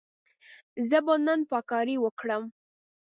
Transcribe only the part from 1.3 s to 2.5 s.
پاککاري وکړم.